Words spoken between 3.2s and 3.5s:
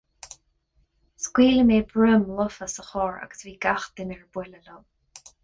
agus